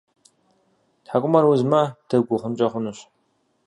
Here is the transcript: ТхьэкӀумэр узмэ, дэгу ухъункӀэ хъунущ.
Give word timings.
ТхьэкӀумэр 1.03 1.45
узмэ, 1.51 1.81
дэгу 2.09 2.33
ухъункӀэ 2.35 2.67
хъунущ. 2.71 2.99